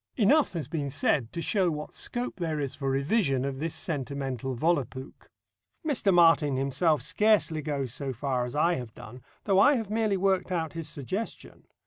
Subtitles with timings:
[0.17, 4.55] Enough has been said to show what scope there is for revision of this sentimental
[4.55, 5.27] Volapuk.
[5.87, 6.11] Mr.
[6.11, 10.51] Martin himself scarcely goes so far as I have done, though I have merely worked
[10.51, 11.67] out his suggestion.